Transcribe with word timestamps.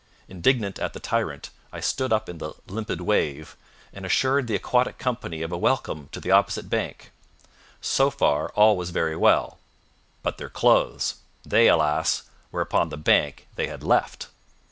Indignant 0.27 0.79
at 0.79 0.93
the 0.93 0.99
tyrant, 0.99 1.51
I 1.71 1.79
stood 1.79 2.11
up 2.11 2.27
in 2.27 2.39
the 2.39 2.53
"limpid 2.65 3.01
wave", 3.01 3.55
and 3.93 4.03
assured 4.03 4.47
the 4.47 4.55
aquatic 4.55 4.97
company 4.97 5.43
of 5.43 5.51
a 5.51 5.59
welcome 5.59 6.09
to 6.11 6.19
the 6.19 6.31
opposite 6.31 6.71
bank. 6.71 7.11
So 7.81 8.09
far 8.09 8.49
all 8.53 8.75
was 8.75 8.89
very 8.89 9.15
well. 9.15 9.59
But 10.23 10.39
their 10.39 10.49
clothes! 10.49 11.17
They, 11.45 11.67
alas! 11.67 12.23
were 12.51 12.61
upon 12.61 12.89
the 12.89 12.97
bank 12.97 13.47
they 13.53 13.67
had 13.67 13.83
left! 13.83 14.29